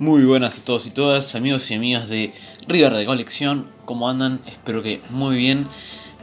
Muy 0.00 0.24
buenas 0.24 0.58
a 0.60 0.64
todos 0.64 0.86
y 0.86 0.92
todas, 0.92 1.34
amigos 1.34 1.70
y 1.70 1.74
amigas 1.74 2.08
de 2.08 2.32
River 2.66 2.96
de 2.96 3.04
Colección. 3.04 3.70
¿Cómo 3.84 4.08
andan? 4.08 4.40
Espero 4.46 4.82
que 4.82 5.02
muy 5.10 5.36
bien. 5.36 5.66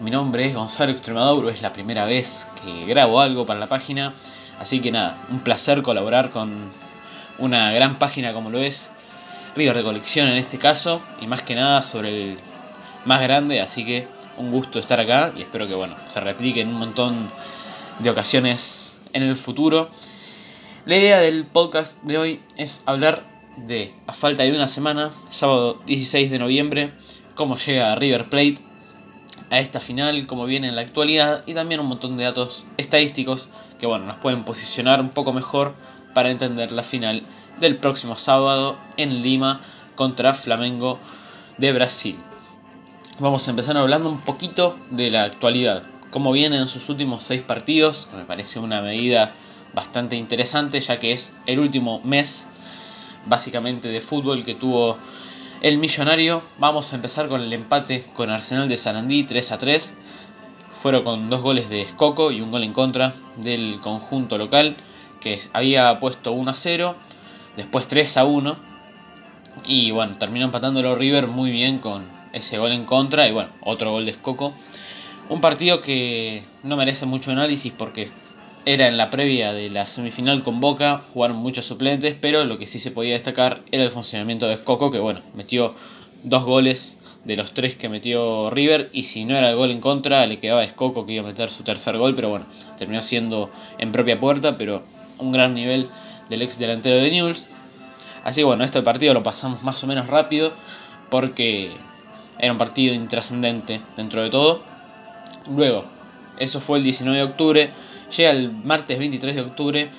Mi 0.02 0.10
nombre 0.10 0.48
es 0.48 0.56
Gonzalo 0.56 0.92
Extremaduro, 0.92 1.52
es 1.52 1.62
la 1.62 1.74
primera 1.74 2.06
vez 2.06 2.48
que 2.64 2.88
grabo 2.88 3.22
algo 3.22 3.46
para 3.46 3.60
la 3.60 3.68
página. 3.68 4.16
Así 4.60 4.82
que 4.82 4.92
nada, 4.92 5.16
un 5.30 5.42
placer 5.42 5.84
colaborar 5.84 6.32
con 6.32 6.72
una 7.38 7.72
gran 7.72 8.00
página 8.00 8.34
como 8.34 8.50
lo 8.50 8.58
es 8.58 8.90
River 9.56 9.78
de 9.78 9.84
Colección 9.84 10.28
en 10.28 10.38
este 10.38 10.58
caso. 10.58 11.00
Y 11.22 11.28
más 11.28 11.44
que 11.44 11.54
nada 11.54 11.84
sobre 11.84 12.32
el 12.32 12.40
más 13.06 13.22
grande, 13.22 13.62
así 13.62 13.86
que 13.86 14.08
un 14.38 14.50
gusto 14.50 14.80
estar 14.80 15.00
acá 15.00 15.32
y 15.38 15.44
espero 15.44 15.68
que 15.68 15.76
bueno, 15.76 15.96
se 16.08 16.20
replique 16.20 16.62
en 16.62 16.70
un 16.70 16.80
montón 16.80 17.30
de 18.00 18.10
ocasiones 18.10 18.98
en 19.14 19.22
el 19.22 19.36
futuro. 19.36 19.92
La 20.86 20.98
idea 20.98 21.20
del 21.20 21.46
podcast 21.46 22.02
de 22.02 22.18
hoy 22.18 22.42
es 22.56 22.82
hablar 22.88 23.37
de, 23.58 23.94
a 24.06 24.14
falta 24.14 24.44
de 24.44 24.56
una 24.56 24.68
semana, 24.68 25.12
sábado 25.30 25.80
16 25.88 26.30
de 26.30 26.40
noviembre, 26.40 26.92
cómo 27.36 27.58
llega 27.58 27.96
River 27.96 28.30
Plate 28.30 28.60
a 29.50 29.60
esta 29.60 29.80
final, 29.80 30.28
cómo 30.28 30.46
viene 30.46 30.68
en 30.68 30.76
la 30.76 30.82
actualidad 30.82 31.44
y 31.46 31.54
también 31.54 31.80
un 31.80 31.88
montón 31.88 32.18
de 32.18 32.24
datos 32.24 32.66
estadísticos 32.78 33.50
que 33.80 33.86
bueno, 33.86 34.06
nos 34.06 34.18
pueden 34.18 34.44
posicionar 34.44 35.02
un 35.02 35.10
poco 35.10 35.34
mejor 35.34 35.74
para 36.14 36.32
entender 36.32 36.72
la 36.72 36.84
final 36.84 37.24
del 37.60 37.78
próximo 37.78 38.18
sábado 38.18 38.78
en 38.98 39.22
Lima 39.22 39.62
contra 39.96 40.34
Flamengo 40.34 41.00
de 41.58 41.72
Brasil. 41.72 42.18
Vamos 43.20 43.48
a 43.48 43.52
empezar 43.52 43.78
hablando 43.78 44.10
un 44.10 44.22
poquito 44.22 44.78
de 44.92 45.10
la 45.10 45.24
actualidad, 45.24 45.84
cómo 46.12 46.32
vienen 46.32 46.68
sus 46.68 46.90
últimos 46.90 47.24
seis 47.24 47.42
partidos, 47.42 48.08
me 48.16 48.26
parece 48.26 48.60
una 48.60 48.82
medida 48.82 49.32
bastante 49.74 50.16
interesante 50.16 50.80
ya 50.80 51.00
que 51.00 51.14
es 51.14 51.36
el 51.46 51.60
último 51.60 52.00
mes 52.04 52.48
básicamente 53.28 53.88
de 53.88 54.02
fútbol 54.02 54.44
que 54.44 54.56
tuvo 54.56 54.98
el 55.62 55.78
millonario. 55.78 56.42
Vamos 56.60 56.92
a 56.92 56.96
empezar 56.96 57.28
con 57.28 57.42
el 57.42 57.52
empate 57.54 58.04
con 58.14 58.30
Arsenal 58.30 58.70
de 58.70 58.78
Sarandí 58.78 59.24
3 59.24 59.52
a 59.52 59.58
3. 59.58 59.94
Fueron 60.82 61.04
con 61.04 61.30
dos 61.30 61.42
goles 61.42 61.70
de 61.70 61.82
Escoco 61.82 62.32
y 62.32 62.42
un 62.42 62.52
gol 62.52 62.64
en 62.64 62.74
contra 62.74 63.14
del 63.38 63.80
conjunto 63.82 64.38
local 64.38 64.78
que 65.20 65.40
había 65.54 66.00
puesto 66.00 66.32
1 66.32 66.52
a 66.52 66.54
0, 66.54 66.96
después 67.56 67.88
3 67.88 68.18
a 68.18 68.26
1 68.26 68.58
y 69.66 69.92
bueno, 69.92 70.18
terminó 70.18 70.46
empatándolo 70.46 70.96
River 70.96 71.28
muy 71.28 71.52
bien 71.52 71.80
con 71.80 72.06
ese 72.34 72.58
gol 72.58 72.72
en 72.72 72.86
contra 72.86 73.28
y 73.28 73.32
bueno, 73.32 73.50
otro 73.62 73.92
gol 73.92 74.06
de 74.06 74.12
Escoco. 74.12 74.54
Un 75.30 75.42
partido 75.42 75.82
que 75.82 76.44
no 76.64 76.78
merece 76.78 77.06
mucho 77.06 77.32
análisis 77.32 77.74
porque 77.76 78.10
era 78.68 78.90
en 78.90 78.98
la 78.98 79.10
previa 79.10 79.54
de 79.54 79.70
la 79.70 79.88
semifinal 79.88 80.44
con 80.44 80.60
Boca, 80.60 81.02
jugaron 81.14 81.38
muchos 81.38 81.66
suplentes, 81.66 82.18
pero 82.20 82.44
lo 82.44 82.60
que 82.60 82.68
sí 82.68 82.80
se 82.80 82.92
podía 82.92 83.14
destacar 83.14 83.62
era 83.72 83.86
el 83.86 83.92
funcionamiento 83.92 84.46
de 84.46 84.56
Escoco, 84.56 84.92
que 84.92 85.00
bueno, 85.00 85.22
metió 85.36 85.74
dos 86.24 86.44
goles 86.44 86.98
de 87.24 87.38
los 87.38 87.54
tres 87.54 87.78
que 87.78 87.88
metió 87.88 88.50
River, 88.50 88.90
y 88.92 89.04
si 89.04 89.24
no 89.24 89.38
era 89.38 89.52
el 89.52 89.56
gol 89.56 89.72
en 89.72 89.80
contra, 89.80 90.28
le 90.28 90.40
quedaba 90.40 90.60
a 90.60 90.64
Escoco 90.66 91.06
que 91.06 91.14
iba 91.14 91.24
a 91.24 91.28
meter 91.28 91.50
su 91.50 91.64
tercer 91.64 91.98
gol, 91.98 92.14
pero 92.14 92.28
bueno, 92.28 92.46
terminó 92.78 93.02
siendo 93.02 93.50
en 93.78 93.94
propia 93.94 94.20
puerta, 94.20 94.58
pero 94.58 94.84
un 95.18 95.32
gran 95.32 95.54
nivel 95.54 95.88
del 96.30 96.42
ex 96.42 96.60
delantero 96.60 96.98
de 96.98 97.10
Newell's. 97.10 97.48
Así 98.26 98.42
que 98.42 98.46
bueno, 98.46 98.66
este 98.66 98.82
partido 98.82 99.14
lo 99.14 99.24
pasamos 99.24 99.64
más 99.64 99.82
o 99.82 99.88
menos 99.88 100.08
rápido, 100.08 100.52
porque 101.10 101.72
era 102.38 102.52
un 102.52 102.58
partido 102.58 102.94
intrascendente 102.94 103.80
dentro 103.96 104.22
de 104.24 104.30
todo. 104.30 104.62
Luego, 105.50 105.86
eso 106.40 106.60
fue 106.60 106.78
el 106.78 106.84
19 106.84 107.18
de 107.18 107.24
octubre, 107.24 107.72
Llega 108.16 108.32
el 108.32 108.52
martes 108.52 108.98
23 108.98 109.36
de 109.36 109.42
octubre. 109.42 109.90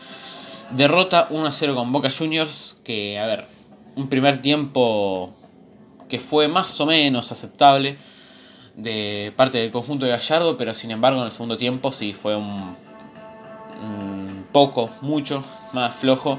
Derrota 0.71 1.29
1-0 1.31 1.75
con 1.75 1.93
Boca 1.93 2.11
Juniors. 2.11 2.81
Que, 2.85 3.19
a 3.19 3.27
ver, 3.27 3.47
un 3.97 4.09
primer 4.09 4.41
tiempo 4.41 5.35
que 6.09 6.19
fue 6.19 6.49
más 6.49 6.81
o 6.81 6.87
menos 6.87 7.33
aceptable 7.33 7.99
de 8.77 9.33
parte 9.37 9.59
del 9.59 9.71
conjunto 9.71 10.07
de 10.07 10.13
Gallardo, 10.13 10.57
pero 10.57 10.73
sin 10.73 10.91
embargo 10.91 11.21
en 11.21 11.27
el 11.27 11.33
segundo 11.33 11.57
tiempo 11.57 11.93
sí 11.93 12.13
fue 12.15 12.37
un, 12.37 12.77
un 13.83 14.47
poco, 14.53 14.89
mucho 15.03 15.45
más 15.73 15.95
flojo. 15.95 16.39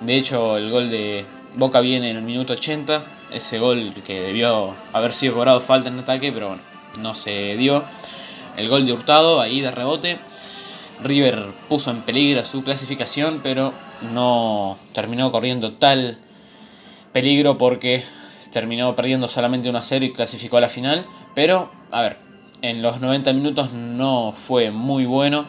De 0.00 0.16
hecho, 0.16 0.56
el 0.56 0.70
gol 0.70 0.88
de 0.88 1.26
Boca 1.56 1.80
viene 1.80 2.08
en 2.10 2.16
el 2.16 2.22
minuto 2.22 2.54
80. 2.54 3.02
Ese 3.34 3.58
gol 3.58 3.92
que 4.06 4.20
debió 4.20 4.74
haber 4.94 5.12
sido 5.12 5.34
cobrado 5.34 5.60
falta 5.60 5.90
en 5.90 5.98
ataque, 5.98 6.32
pero 6.32 6.48
bueno, 6.48 6.62
no 6.98 7.14
se 7.14 7.56
dio. 7.58 7.84
El 8.56 8.68
gol 8.68 8.86
de 8.86 8.92
Hurtado 8.92 9.40
ahí 9.40 9.60
de 9.60 9.70
rebote. 9.70 10.18
River 11.02 11.46
puso 11.68 11.90
en 11.90 12.02
peligro 12.02 12.44
su 12.44 12.62
clasificación, 12.62 13.40
pero 13.42 13.72
no 14.12 14.76
terminó 14.92 15.32
corriendo 15.32 15.72
tal 15.72 16.18
peligro 17.12 17.56
porque 17.58 18.04
terminó 18.52 18.94
perdiendo 18.96 19.28
solamente 19.28 19.68
1 19.68 19.78
a 19.78 19.82
0 19.82 20.04
y 20.04 20.12
clasificó 20.12 20.58
a 20.58 20.60
la 20.60 20.68
final. 20.68 21.06
Pero, 21.34 21.70
a 21.90 22.02
ver, 22.02 22.16
en 22.62 22.82
los 22.82 23.00
90 23.00 23.32
minutos 23.32 23.72
no 23.72 24.32
fue 24.36 24.70
muy 24.70 25.06
bueno. 25.06 25.46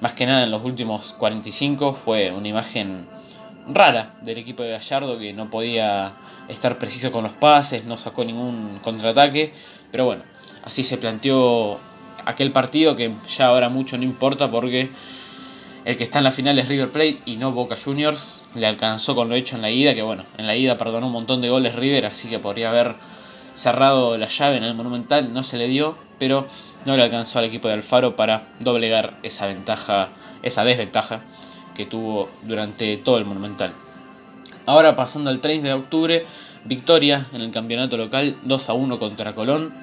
Más 0.00 0.12
que 0.12 0.26
nada 0.26 0.44
en 0.44 0.50
los 0.50 0.64
últimos 0.64 1.12
45 1.14 1.94
fue 1.94 2.30
una 2.30 2.48
imagen 2.48 3.06
rara 3.68 4.14
del 4.22 4.38
equipo 4.38 4.62
de 4.62 4.72
Gallardo 4.72 5.18
que 5.18 5.32
no 5.32 5.48
podía 5.48 6.12
estar 6.48 6.78
preciso 6.78 7.10
con 7.10 7.24
los 7.24 7.32
pases, 7.32 7.84
no 7.84 7.96
sacó 7.96 8.24
ningún 8.24 8.78
contraataque. 8.82 9.52
Pero 9.90 10.04
bueno, 10.04 10.22
así 10.64 10.84
se 10.84 10.98
planteó 10.98 11.78
aquel 12.26 12.52
partido 12.52 12.96
que 12.96 13.14
ya 13.28 13.46
ahora 13.46 13.68
mucho 13.68 13.96
no 13.96 14.04
importa 14.04 14.50
porque 14.50 14.90
el 15.84 15.98
que 15.98 16.04
está 16.04 16.18
en 16.18 16.24
la 16.24 16.30
final 16.30 16.58
es 16.58 16.68
River 16.68 16.90
Plate 16.90 17.18
y 17.26 17.36
no 17.36 17.52
Boca 17.52 17.76
Juniors. 17.76 18.40
Le 18.54 18.66
alcanzó 18.66 19.14
con 19.14 19.28
lo 19.28 19.34
hecho 19.34 19.56
en 19.56 19.62
la 19.62 19.70
ida, 19.70 19.94
que 19.94 20.02
bueno, 20.02 20.24
en 20.38 20.46
la 20.46 20.56
ida 20.56 20.78
perdonó 20.78 21.08
un 21.08 21.12
montón 21.12 21.42
de 21.42 21.50
goles 21.50 21.74
River, 21.74 22.06
así 22.06 22.28
que 22.28 22.38
podría 22.38 22.70
haber 22.70 22.94
cerrado 23.54 24.16
la 24.16 24.28
llave 24.28 24.56
en 24.56 24.64
el 24.64 24.74
Monumental, 24.74 25.32
no 25.32 25.42
se 25.42 25.58
le 25.58 25.68
dio, 25.68 25.96
pero 26.18 26.46
no 26.86 26.96
le 26.96 27.02
alcanzó 27.02 27.38
al 27.38 27.44
equipo 27.44 27.68
de 27.68 27.74
Alfaro 27.74 28.16
para 28.16 28.48
doblegar 28.60 29.14
esa 29.22 29.46
ventaja, 29.46 30.08
esa 30.42 30.64
desventaja 30.64 31.20
que 31.74 31.84
tuvo 31.84 32.28
durante 32.42 32.96
todo 32.96 33.18
el 33.18 33.24
Monumental. 33.24 33.72
Ahora 34.66 34.96
pasando 34.96 35.28
al 35.28 35.40
3 35.40 35.62
de 35.62 35.72
octubre, 35.74 36.26
victoria 36.64 37.26
en 37.34 37.42
el 37.42 37.50
campeonato 37.50 37.96
local 37.98 38.36
2 38.42 38.68
a 38.70 38.72
1 38.72 38.98
contra 38.98 39.34
Colón 39.34 39.74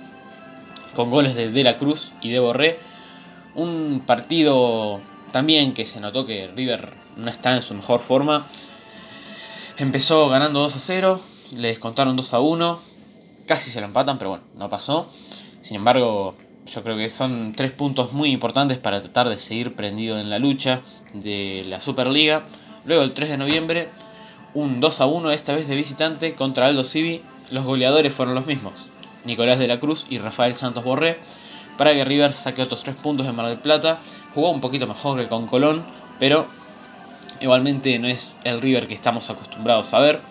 con 0.96 1.10
goles 1.10 1.36
de 1.36 1.50
De 1.50 1.64
la 1.64 1.78
Cruz 1.78 2.12
y 2.22 2.30
de 2.30 2.40
Borré. 2.40 2.80
Un 3.56 4.04
partido 4.06 5.02
también 5.32 5.74
que 5.74 5.86
se 5.86 6.00
notó 6.00 6.26
que 6.26 6.48
River 6.56 6.94
no 7.18 7.30
está 7.30 7.56
en 7.56 7.62
su 7.62 7.74
mejor 7.74 8.02
forma. 8.02 8.48
Empezó 9.78 10.30
ganando 10.30 10.60
2 10.60 10.76
a 10.76 10.80
0, 10.80 11.22
le 11.58 11.70
descontaron 11.70 12.16
2 12.16 12.34
a 12.34 12.40
1, 12.40 12.80
casi 13.48 13.72
se 13.72 13.80
lo 13.80 13.88
empatan, 13.88 14.18
pero 14.18 14.32
bueno, 14.32 14.44
no 14.56 14.70
pasó. 14.70 15.08
Sin 15.62 15.78
embargo, 15.78 16.36
yo 16.66 16.84
creo 16.84 16.98
que 16.98 17.10
son 17.10 17.54
tres 17.56 17.72
puntos 17.72 18.14
muy 18.14 18.32
importantes 18.32 18.78
para 18.78 19.02
tratar 19.02 19.30
de 19.30 19.40
seguir 19.40 19.76
prendido 19.76 20.20
en 20.20 20.30
la 20.30 20.40
lucha 20.40 20.82
de 21.14 21.64
la 21.68 21.82
Superliga. 21.82 22.44
Luego 22.86 23.04
el 23.04 23.14
3 23.14 23.30
de 23.30 23.38
noviembre, 23.38 23.90
un 24.54 24.80
2 24.80 25.02
a 25.02 25.06
1, 25.06 25.32
esta 25.32 25.54
vez 25.54 25.68
de 25.68 25.76
visitante 25.76 26.36
contra 26.36 26.68
Aldo 26.68 26.84
Civi. 26.84 27.22
Los 27.50 27.66
goleadores 27.66 28.14
fueron 28.14 28.36
los 28.36 28.46
mismos. 28.46 28.91
Nicolás 29.26 29.60
de 29.60 29.68
la 29.68 29.80
Cruz 29.80 30.06
y 30.10 30.18
Rafael 30.18 30.56
Santos 30.56 30.84
Borré, 30.84 31.20
para 31.78 31.94
que 31.94 32.06
River 32.06 32.36
saque 32.36 32.62
otros 32.62 32.84
tres 32.84 32.96
puntos 32.96 33.28
en 33.28 33.36
Mar 33.36 33.48
del 33.48 33.58
Plata. 33.58 34.00
Jugó 34.34 34.52
un 34.52 34.62
poquito 34.62 34.88
mejor 34.88 35.20
que 35.20 35.28
con 35.28 35.48
Colón, 35.48 35.84
pero 36.20 36.46
igualmente 37.40 37.98
no 38.00 38.08
es 38.08 38.38
el 38.44 38.62
River 38.62 38.88
que 38.88 38.94
estamos 38.94 39.30
acostumbrados 39.30 39.94
a 39.94 40.00
ver. 40.00 40.22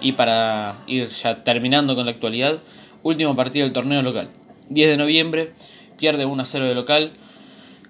Y 0.00 0.12
para 0.12 0.74
ir 0.86 1.08
ya 1.08 1.42
terminando 1.42 1.94
con 1.94 2.04
la 2.04 2.12
actualidad, 2.12 2.60
último 3.02 3.34
partido 3.34 3.64
del 3.64 3.72
torneo 3.72 4.02
local. 4.02 4.30
10 4.68 4.90
de 4.90 4.96
noviembre, 4.96 5.52
pierde 5.96 6.24
1 6.24 6.44
0 6.44 6.66
de 6.66 6.74
local 6.74 7.12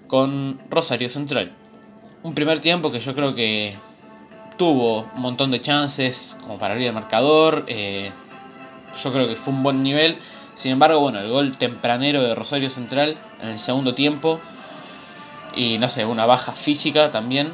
con 0.06 0.60
Rosario 0.70 1.08
Central. 1.08 1.52
Un 2.22 2.34
primer 2.34 2.60
tiempo 2.60 2.92
que 2.92 3.00
yo 3.00 3.14
creo 3.14 3.34
que 3.34 3.74
tuvo 4.56 5.06
un 5.14 5.22
montón 5.22 5.50
de 5.50 5.60
chances 5.60 6.36
como 6.40 6.58
para 6.58 6.74
abrir 6.74 6.88
el 6.88 6.94
marcador. 6.94 7.64
Eh, 7.68 8.10
yo 9.02 9.12
creo 9.12 9.28
que 9.28 9.36
fue 9.36 9.52
un 9.52 9.62
buen 9.62 9.82
nivel. 9.82 10.16
Sin 10.54 10.72
embargo, 10.72 11.00
bueno, 11.00 11.20
el 11.20 11.28
gol 11.28 11.56
tempranero 11.56 12.22
de 12.22 12.34
Rosario 12.34 12.70
Central 12.70 13.16
en 13.42 13.48
el 13.50 13.58
segundo 13.58 13.94
tiempo 13.94 14.40
y 15.54 15.78
no 15.78 15.88
sé, 15.88 16.04
una 16.04 16.26
baja 16.26 16.52
física 16.52 17.10
también 17.10 17.48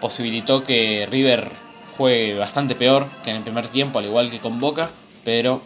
posibilitó 0.00 0.64
que 0.64 1.06
River 1.10 1.50
juegue 1.96 2.36
bastante 2.38 2.74
peor 2.74 3.06
que 3.24 3.30
en 3.30 3.36
el 3.36 3.42
primer 3.42 3.68
tiempo, 3.68 3.98
al 3.98 4.06
igual 4.06 4.30
que 4.30 4.38
con 4.38 4.58
Boca, 4.58 4.90
pero 5.24 5.62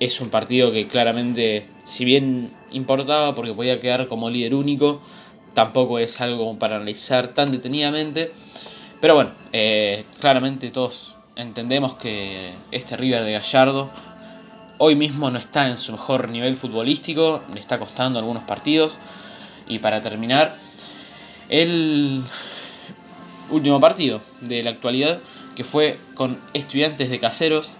es 0.00 0.20
un 0.20 0.30
partido 0.30 0.72
que 0.72 0.86
claramente, 0.86 1.66
si 1.84 2.04
bien 2.04 2.52
importaba 2.70 3.34
porque 3.34 3.52
podía 3.52 3.80
quedar 3.80 4.08
como 4.08 4.30
líder 4.30 4.54
único, 4.54 5.00
tampoco 5.54 5.98
es 5.98 6.20
algo 6.20 6.58
para 6.58 6.76
analizar 6.76 7.28
tan 7.28 7.50
detenidamente. 7.50 8.32
Pero 9.00 9.14
bueno, 9.14 9.30
eh, 9.52 10.04
claramente 10.20 10.70
todos 10.70 11.14
entendemos 11.36 11.94
que 11.94 12.52
este 12.70 12.96
River 12.96 13.24
de 13.24 13.32
Gallardo 13.32 13.90
Hoy 14.80 14.94
mismo 14.94 15.28
no 15.32 15.40
está 15.40 15.68
en 15.68 15.76
su 15.76 15.90
mejor 15.90 16.28
nivel 16.28 16.56
futbolístico, 16.56 17.42
le 17.52 17.58
está 17.58 17.80
costando 17.80 18.20
algunos 18.20 18.44
partidos. 18.44 19.00
Y 19.66 19.80
para 19.80 20.00
terminar, 20.00 20.54
el 21.48 22.22
último 23.50 23.80
partido 23.80 24.20
de 24.40 24.62
la 24.62 24.70
actualidad, 24.70 25.20
que 25.56 25.64
fue 25.64 25.98
con 26.14 26.38
estudiantes 26.54 27.10
de 27.10 27.18
caseros 27.18 27.76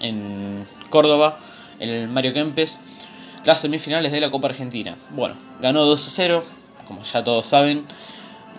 en 0.00 0.66
Córdoba, 0.90 1.38
en 1.78 1.90
el 1.90 2.08
Mario 2.08 2.32
Kempes, 2.32 2.80
las 3.44 3.60
semifinales 3.60 4.10
de 4.10 4.20
la 4.20 4.32
Copa 4.32 4.48
Argentina. 4.48 4.96
Bueno, 5.10 5.36
ganó 5.60 5.84
2 5.84 6.04
a 6.04 6.10
0, 6.10 6.44
como 6.88 7.04
ya 7.04 7.22
todos 7.22 7.46
saben, 7.46 7.84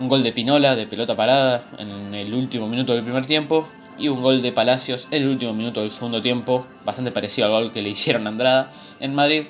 un 0.00 0.08
gol 0.08 0.22
de 0.22 0.32
Pinola 0.32 0.74
de 0.76 0.86
pelota 0.86 1.14
parada 1.14 1.62
en 1.76 2.14
el 2.14 2.32
último 2.32 2.68
minuto 2.68 2.94
del 2.94 3.02
primer 3.02 3.26
tiempo 3.26 3.68
y 3.98 4.08
un 4.08 4.22
gol 4.22 4.42
de 4.42 4.52
Palacios 4.52 5.08
en 5.10 5.22
el 5.22 5.28
último 5.28 5.52
minuto 5.52 5.80
del 5.80 5.90
segundo 5.90 6.22
tiempo, 6.22 6.66
bastante 6.84 7.10
parecido 7.10 7.46
al 7.46 7.52
gol 7.52 7.72
que 7.72 7.82
le 7.82 7.90
hicieron 7.90 8.26
a 8.26 8.30
Andrada 8.30 8.70
en 9.00 9.14
Madrid. 9.14 9.44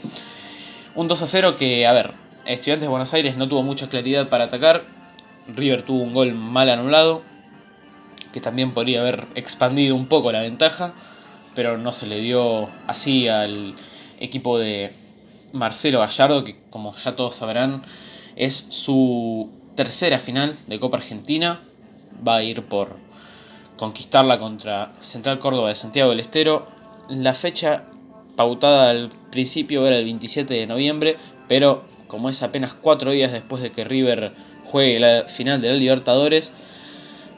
Un 0.95 1.09
2 1.09 1.23
a 1.23 1.27
0 1.27 1.57
que, 1.57 1.87
a 1.87 1.93
ver, 1.93 2.13
Estudiantes 2.45 2.87
de 2.87 2.89
Buenos 2.89 3.13
Aires 3.13 3.37
no 3.37 3.47
tuvo 3.49 3.63
mucha 3.63 3.89
claridad 3.89 4.29
para 4.29 4.45
atacar, 4.45 4.83
River 5.55 5.83
tuvo 5.83 6.03
un 6.03 6.15
gol 6.15 6.35
mal 6.35 6.71
anulado, 6.71 7.23
que 8.33 8.41
también 8.41 8.73
podría 8.73 9.01
haber 9.01 9.27
expandido 9.35 9.95
un 9.95 10.07
poco 10.07 10.33
la 10.33 10.41
ventaja, 10.41 10.95
pero 11.55 11.77
no 11.77 11.93
se 11.93 12.07
le 12.07 12.21
dio 12.21 12.69
así 12.87 13.29
al 13.29 13.75
equipo 14.21 14.59
de 14.59 14.93
Marcelo 15.53 16.01
Gallardo, 16.01 16.45
que 16.45 16.57
como 16.71 16.95
ya 16.97 17.15
todos 17.15 17.35
sabrán 17.35 17.83
es 18.37 18.55
su 18.71 19.51
tercera 19.75 20.19
final 20.19 20.57
de 20.67 20.79
Copa 20.79 20.99
Argentina, 20.99 21.61
va 22.27 22.37
a 22.37 22.43
ir 22.43 22.63
por 22.63 22.97
conquistarla 23.79 24.39
contra 24.39 24.93
Central 25.01 25.39
Córdoba 25.39 25.71
de 25.71 25.77
Santiago 25.77 26.11
del 26.11 26.21
Estero. 26.21 26.67
La 27.09 27.33
fecha 27.33 27.85
pautada 28.37 28.91
al 28.91 29.09
principio 29.31 29.87
era 29.87 29.97
el 29.97 30.05
27 30.05 30.53
de 30.53 30.67
noviembre, 30.67 31.17
pero 31.47 31.85
como 32.07 32.29
es 32.29 32.43
apenas 32.43 32.75
cuatro 32.75 33.13
días 33.13 33.33
después 33.33 33.63
de 33.63 33.71
que 33.71 33.85
River 33.85 34.33
juegue 34.65 35.01
la 35.01 35.25
final 35.27 35.63
de 35.63 35.69
la 35.69 35.75
Libertadores, 35.75 36.53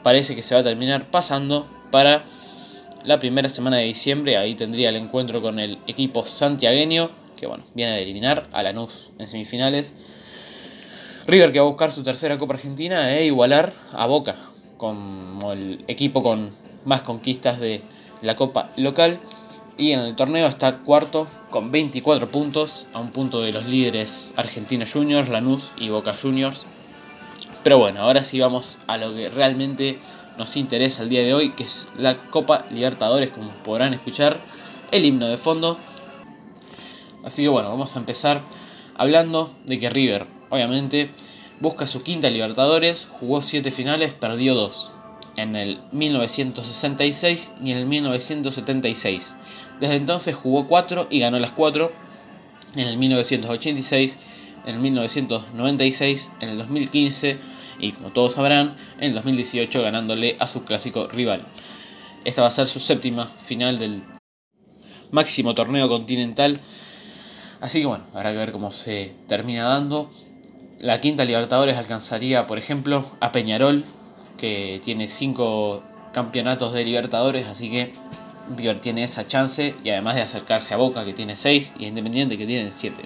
parece 0.03 0.35
que 0.35 0.41
se 0.41 0.55
va 0.55 0.61
a 0.61 0.63
terminar 0.63 1.09
pasando 1.09 1.67
para 1.91 2.23
la 3.05 3.19
primera 3.19 3.47
semana 3.47 3.77
de 3.77 3.85
diciembre. 3.85 4.37
Ahí 4.37 4.55
tendría 4.55 4.89
el 4.89 4.95
encuentro 4.95 5.41
con 5.41 5.59
el 5.59 5.77
equipo 5.87 6.25
santiagueño, 6.25 7.09
que 7.37 7.45
bueno, 7.47 7.63
viene 7.73 7.93
de 7.93 8.03
eliminar 8.03 8.47
a 8.51 8.63
Lanús 8.63 9.11
en 9.19 9.27
semifinales. 9.27 9.93
River 11.27 11.51
que 11.51 11.59
va 11.59 11.65
a 11.65 11.69
buscar 11.69 11.91
su 11.91 12.01
tercera 12.01 12.37
Copa 12.37 12.55
Argentina 12.55 13.15
e 13.15 13.25
igualar 13.25 13.73
a 13.93 14.07
Boca 14.07 14.35
como 14.81 15.51
el 15.51 15.85
equipo 15.87 16.23
con 16.23 16.49
más 16.85 17.03
conquistas 17.03 17.59
de 17.59 17.81
la 18.23 18.35
Copa 18.35 18.71
local. 18.77 19.19
Y 19.77 19.91
en 19.91 19.99
el 19.99 20.15
torneo 20.15 20.47
está 20.47 20.79
cuarto 20.79 21.27
con 21.51 21.71
24 21.71 22.27
puntos, 22.29 22.87
a 22.93 22.99
un 22.99 23.11
punto 23.11 23.41
de 23.41 23.51
los 23.51 23.67
líderes 23.67 24.33
Argentina 24.37 24.85
Juniors, 24.91 25.29
Lanús 25.29 25.71
y 25.77 25.89
Boca 25.89 26.15
Juniors. 26.19 26.65
Pero 27.63 27.77
bueno, 27.77 28.01
ahora 28.01 28.23
sí 28.23 28.39
vamos 28.39 28.79
a 28.87 28.97
lo 28.97 29.13
que 29.13 29.29
realmente 29.29 29.99
nos 30.39 30.57
interesa 30.57 31.03
el 31.03 31.09
día 31.09 31.21
de 31.21 31.35
hoy, 31.35 31.51
que 31.51 31.63
es 31.63 31.89
la 31.99 32.17
Copa 32.17 32.65
Libertadores, 32.71 33.29
como 33.29 33.49
podrán 33.63 33.93
escuchar, 33.93 34.37
el 34.89 35.05
himno 35.05 35.27
de 35.27 35.37
fondo. 35.37 35.77
Así 37.23 37.43
que 37.43 37.49
bueno, 37.49 37.69
vamos 37.69 37.95
a 37.95 37.99
empezar 37.99 38.41
hablando 38.97 39.53
de 39.65 39.79
que 39.79 39.91
River, 39.91 40.25
obviamente, 40.49 41.11
busca 41.61 41.87
su 41.87 42.03
quinta 42.03 42.29
Libertadores, 42.29 43.07
jugó 43.19 43.41
7 43.41 43.69
finales, 43.71 44.13
perdió 44.13 44.55
2, 44.55 44.91
en 45.37 45.55
el 45.55 45.79
1966 45.91 47.53
y 47.63 47.71
en 47.71 47.77
el 47.77 47.85
1976. 47.85 49.35
Desde 49.79 49.95
entonces 49.95 50.35
jugó 50.35 50.67
4 50.67 51.07
y 51.09 51.19
ganó 51.19 51.39
las 51.39 51.51
4, 51.51 51.91
en 52.75 52.87
el 52.87 52.97
1986, 52.97 54.17
en 54.65 54.75
el 54.75 54.81
1996, 54.81 56.31
en 56.41 56.49
el 56.49 56.57
2015 56.57 57.37
y 57.79 57.91
como 57.93 58.11
todos 58.11 58.33
sabrán, 58.33 58.75
en 58.97 59.05
el 59.05 59.13
2018 59.13 59.81
ganándole 59.81 60.37
a 60.39 60.47
su 60.47 60.63
clásico 60.63 61.07
rival. 61.07 61.41
Esta 62.25 62.41
va 62.41 62.47
a 62.47 62.51
ser 62.51 62.67
su 62.67 62.79
séptima 62.79 63.25
final 63.25 63.79
del 63.79 64.03
máximo 65.11 65.55
torneo 65.55 65.89
continental. 65.89 66.59
Así 67.59 67.79
que 67.79 67.85
bueno, 67.87 68.03
habrá 68.13 68.31
que 68.31 68.37
ver 68.37 68.51
cómo 68.51 68.71
se 68.71 69.15
termina 69.27 69.63
dando. 69.65 70.11
La 70.81 70.99
quinta 70.99 71.25
Libertadores 71.25 71.77
alcanzaría, 71.77 72.47
por 72.47 72.57
ejemplo, 72.57 73.05
a 73.19 73.31
Peñarol, 73.31 73.85
que 74.39 74.81
tiene 74.83 75.07
5 75.07 75.83
campeonatos 76.11 76.73
de 76.73 76.83
Libertadores, 76.83 77.45
así 77.45 77.69
que 77.69 77.93
River 78.57 78.79
tiene 78.79 79.03
esa 79.03 79.27
chance 79.27 79.75
y 79.83 79.91
además 79.91 80.15
de 80.15 80.23
acercarse 80.23 80.73
a 80.73 80.77
Boca, 80.77 81.05
que 81.05 81.13
tiene 81.13 81.35
6, 81.35 81.73
y 81.77 81.85
Independiente, 81.85 82.35
que 82.35 82.47
tiene 82.47 82.71
7. 82.71 82.99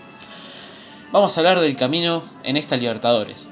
Vamos 1.12 1.36
a 1.36 1.42
hablar 1.42 1.60
del 1.60 1.76
camino 1.76 2.24
en 2.46 2.56
esta 2.56 2.78
Libertadores. 2.78 3.50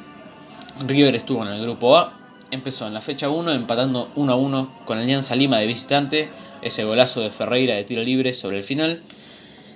River 0.87 1.17
estuvo 1.17 1.45
en 1.45 1.51
el 1.51 1.61
grupo 1.61 1.97
A, 1.97 2.13
empezó 2.49 2.87
en 2.87 2.93
la 2.93 3.01
fecha 3.01 3.27
1 3.27 3.51
empatando 3.51 4.09
1 4.15 4.31
a 4.31 4.35
1 4.37 4.73
con 4.85 4.99
Alianza 4.99 5.35
Lima 5.35 5.57
de 5.57 5.67
visitante, 5.67 6.29
ese 6.61 6.85
golazo 6.85 7.19
de 7.19 7.29
Ferreira 7.29 7.75
de 7.75 7.83
tiro 7.83 8.03
libre 8.03 8.31
sobre 8.31 8.59
el 8.59 8.63
final, 8.63 9.03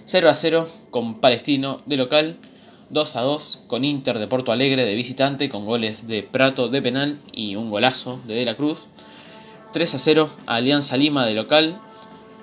0 0.05 0.29
a 0.29 0.33
0 0.33 0.69
con 0.89 1.19
Palestino 1.19 1.81
de 1.85 1.97
local, 1.97 2.37
2 2.89 3.15
a 3.17 3.21
2 3.21 3.59
con 3.67 3.83
Inter 3.83 4.17
de 4.17 4.27
Porto 4.27 4.51
Alegre 4.53 4.85
de 4.85 4.95
visitante 4.95 5.49
con 5.49 5.65
goles 5.65 6.07
de 6.07 6.23
Prato 6.23 6.69
de 6.69 6.81
penal 6.81 7.17
y 7.33 7.55
un 7.55 7.69
golazo 7.69 8.19
de 8.25 8.35
De 8.35 8.45
la 8.45 8.55
Cruz. 8.55 8.87
3 9.73 9.95
a 9.95 9.97
0 9.97 10.29
a 10.45 10.55
Alianza 10.55 10.95
Lima 10.95 11.25
de 11.25 11.33
local. 11.33 11.79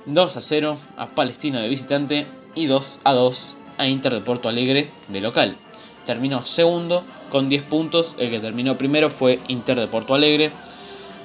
2 0.07 0.37
a 0.37 0.41
0 0.43 0.77
a 0.99 1.09
Palestino 1.09 1.61
de 1.61 1.69
visitante 1.69 2.27
y 2.55 2.67
2 2.67 3.01
a 3.05 3.15
2 3.15 3.55
a 3.79 3.87
Inter 3.87 4.13
de 4.13 4.21
Porto 4.21 4.51
Alegre 4.51 4.91
de 5.09 5.21
local. 5.23 5.57
Terminó 6.05 6.45
segundo 6.45 7.03
con 7.31 7.49
10 7.49 7.63
puntos, 7.63 8.15
el 8.19 8.29
que 8.29 8.39
terminó 8.39 8.77
primero 8.77 9.09
fue 9.09 9.41
Inter 9.49 9.81
de 9.81 9.87
Porto 9.87 10.15
Alegre. 10.15 10.51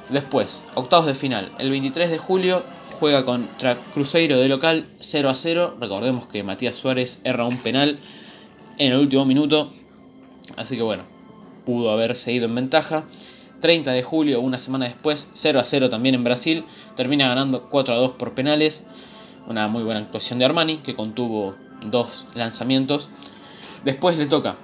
Después, 0.07 0.65
octavos 0.75 1.05
de 1.05 1.13
final, 1.13 1.51
el 1.59 1.69
23 1.69 2.09
de 2.09 2.17
julio 2.17 2.63
juega 2.99 3.25
contra 3.25 3.75
Cruzeiro 3.93 4.37
de 4.37 4.47
local 4.47 4.85
0 4.99 5.29
a 5.29 5.35
0. 5.35 5.77
Recordemos 5.79 6.25
que 6.27 6.43
Matías 6.43 6.77
Suárez 6.77 7.19
erra 7.25 7.45
un 7.45 7.57
penal 7.57 7.99
en 8.79 8.93
el 8.93 8.99
último 8.99 9.25
minuto. 9.25 9.69
Así 10.57 10.75
que 10.75 10.81
bueno, 10.81 11.03
pudo 11.65 11.91
haber 11.91 12.15
seguido 12.15 12.45
en 12.45 12.55
ventaja. 12.55 13.03
30 13.59 13.91
de 13.91 14.01
julio, 14.01 14.41
una 14.41 14.57
semana 14.57 14.85
después, 14.85 15.29
0 15.33 15.59
a 15.59 15.65
0 15.65 15.89
también 15.89 16.15
en 16.15 16.23
Brasil. 16.23 16.63
Termina 16.95 17.27
ganando 17.27 17.65
4 17.69 17.93
a 17.93 17.97
2 17.97 18.11
por 18.13 18.33
penales. 18.33 18.83
Una 19.47 19.67
muy 19.67 19.83
buena 19.83 19.99
actuación 19.99 20.39
de 20.39 20.45
Armani, 20.45 20.77
que 20.77 20.95
contuvo 20.95 21.55
dos 21.85 22.25
lanzamientos. 22.35 23.09
Después 23.83 24.17
le 24.17 24.25
toca 24.25 24.55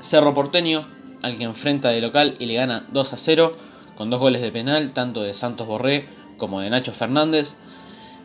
Cerro 0.00 0.34
Porteño, 0.34 0.86
al 1.22 1.38
que 1.38 1.44
enfrenta 1.44 1.88
de 1.88 2.00
local 2.00 2.34
y 2.38 2.46
le 2.46 2.54
gana 2.54 2.86
2 2.92 3.12
a 3.12 3.16
0, 3.16 3.52
con 3.96 4.10
dos 4.10 4.20
goles 4.20 4.42
de 4.42 4.52
penal, 4.52 4.92
tanto 4.92 5.22
de 5.22 5.32
Santos 5.32 5.66
Borré 5.66 6.06
como 6.36 6.60
de 6.60 6.68
Nacho 6.68 6.92
Fernández. 6.92 7.56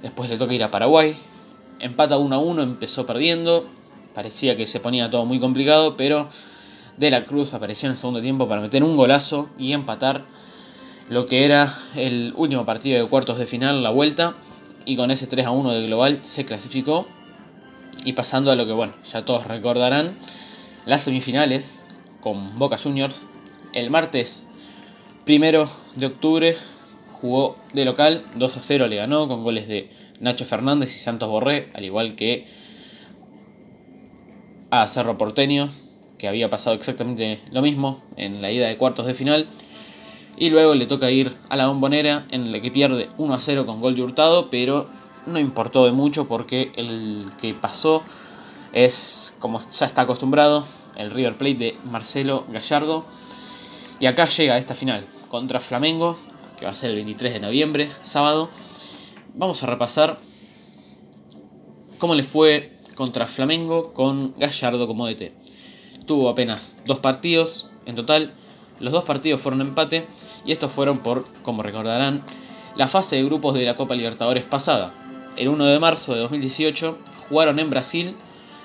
Después 0.02 0.30
le 0.30 0.38
toca 0.38 0.54
ir 0.54 0.64
a 0.64 0.72
Paraguay. 0.72 1.16
Empata 1.80 2.18
1 2.18 2.36
a 2.36 2.40
1, 2.40 2.62
empezó 2.62 3.06
perdiendo, 3.06 3.66
parecía 4.14 4.58
que 4.58 4.68
se 4.68 4.80
ponía 4.80 5.10
todo 5.10 5.26
muy 5.26 5.40
complicado, 5.40 5.96
pero 5.98 6.30
De 6.98 7.10
la 7.10 7.26
Cruz 7.26 7.54
apareció 7.54 7.88
en 7.88 7.94
el 7.94 7.98
segundo 7.98 8.22
tiempo 8.22 8.48
para 8.48 8.62
meter 8.62 8.84
un 8.84 8.98
golazo 8.98 9.50
y 9.58 9.72
empatar 9.72 10.26
lo 11.10 11.26
que 11.26 11.46
era 11.46 11.74
el 11.96 12.34
último 12.36 12.66
partido 12.66 13.02
de 13.02 13.10
cuartos 13.10 13.38
de 13.38 13.46
final, 13.46 13.84
la 13.84 13.90
vuelta, 13.90 14.34
y 14.86 14.96
con 14.96 15.12
ese 15.12 15.28
3 15.28 15.46
a 15.46 15.52
1 15.52 15.72
de 15.74 15.88
global 15.88 16.20
se 16.24 16.46
clasificó. 16.46 17.08
Y 18.06 18.14
pasando 18.14 18.52
a 18.52 18.56
lo 18.56 18.66
que, 18.66 18.72
bueno, 18.72 18.94
ya 19.04 19.26
todos 19.26 19.46
recordarán, 19.48 20.16
las 20.86 21.04
semifinales 21.04 21.86
con 22.20 22.58
Boca 22.58 22.78
Juniors, 22.78 23.26
el 23.74 23.90
martes 23.90 24.48
primero 25.26 25.70
de 25.96 26.06
octubre 26.08 26.58
jugó 27.22 27.58
de 27.74 27.86
local, 27.86 28.24
2 28.36 28.58
a 28.58 28.60
0 28.60 28.88
le 28.88 28.96
ganó 28.96 29.28
con 29.28 29.44
goles 29.44 29.68
de 29.68 29.90
Nacho 30.20 30.46
Fernández 30.46 30.96
y 30.96 31.00
Santos 31.00 31.30
Borré, 31.30 31.70
al 31.74 31.84
igual 31.84 32.16
que 32.16 32.48
a 34.72 34.88
Cerro 34.88 35.18
Porteño, 35.18 35.70
que 36.18 36.28
había 36.28 36.50
pasado 36.50 36.76
exactamente 36.76 37.42
lo 37.52 37.62
mismo 37.62 38.02
en 38.16 38.42
la 38.42 38.52
ida 38.52 38.68
de 38.68 38.78
cuartos 38.78 39.06
de 39.06 39.14
final. 39.14 39.48
Y 40.38 40.50
luego 40.50 40.74
le 40.74 40.88
toca 40.88 41.12
ir 41.12 41.36
a 41.50 41.58
la 41.58 41.68
bombonera 41.68 42.26
en 42.32 42.52
la 42.52 42.62
que 42.62 42.72
pierde 42.72 43.10
1 43.18 43.34
a 43.34 43.40
0 43.40 43.66
con 43.66 43.82
gol 43.82 43.96
de 43.96 44.04
Hurtado, 44.04 44.50
pero 44.50 44.88
no 45.28 45.40
importó 45.40 45.86
de 45.86 45.92
mucho 45.92 46.28
porque 46.28 46.72
el 46.76 47.26
que 47.40 47.54
pasó 47.54 48.02
es, 48.74 49.36
como 49.40 49.62
ya 49.72 49.86
está 49.86 50.04
acostumbrado, 50.04 50.66
el 50.98 51.12
River 51.12 51.38
Plate 51.38 51.56
de 51.56 51.78
Marcelo 51.84 52.46
Gallardo. 52.52 53.06
Y 54.00 54.06
acá 54.06 54.26
llega 54.26 54.58
esta 54.58 54.74
final 54.74 55.06
contra 55.28 55.60
Flamengo, 55.60 56.18
que 56.58 56.66
va 56.66 56.72
a 56.72 56.76
ser 56.76 56.92
el 56.92 56.96
23 56.96 57.34
de 57.34 57.40
noviembre, 57.40 57.90
sábado. 58.04 58.50
Vamos 59.36 59.62
a 59.64 59.68
repasar 59.68 60.18
cómo 62.00 62.16
le 62.16 62.24
fue 62.24 62.72
contra 63.02 63.26
Flamengo 63.26 63.94
con 63.94 64.36
Gallardo 64.38 64.86
como 64.86 65.08
DT. 65.08 65.34
Tuvo 66.06 66.30
apenas 66.30 66.78
dos 66.86 67.00
partidos 67.00 67.68
en 67.88 67.96
total, 67.96 68.32
los 68.80 68.94
dos 68.94 69.06
partidos 69.06 69.42
fueron 69.42 69.62
empate 69.62 70.06
y 70.46 70.52
estos 70.52 70.72
fueron 70.72 71.00
por, 71.00 71.26
como 71.42 71.64
recordarán, 71.64 72.22
la 72.76 72.88
fase 72.88 73.16
de 73.16 73.24
grupos 73.24 73.56
de 73.56 73.66
la 73.66 73.76
Copa 73.76 73.96
Libertadores 73.96 74.44
pasada. 74.46 74.94
El 75.36 75.48
1 75.48 75.66
de 75.66 75.80
marzo 75.80 76.14
de 76.14 76.20
2018 76.20 76.96
jugaron 77.28 77.58
en 77.58 77.72
Brasil, 77.72 78.16